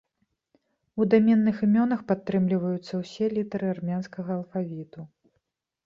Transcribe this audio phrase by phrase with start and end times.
[1.03, 4.99] У даменных імёнах падтрымліваюцца ўсе літары армянскага алфавіту.